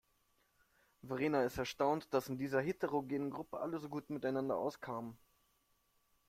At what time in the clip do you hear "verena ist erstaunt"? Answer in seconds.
1.03-2.11